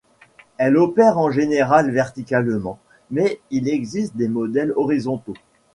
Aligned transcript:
Elle 0.57 0.77
opère 0.77 1.19
en 1.19 1.29
général 1.29 1.91
verticalement 1.91 2.79
mais 3.11 3.39
il 3.51 3.69
existe 3.69 4.17
des 4.17 4.29
modèles 4.29 4.73
horizontaux. 4.75 5.35